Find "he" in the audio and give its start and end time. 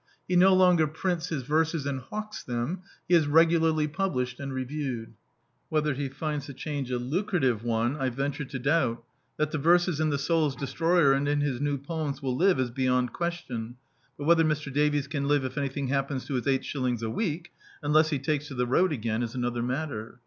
0.27-0.35, 3.07-3.13, 5.93-6.09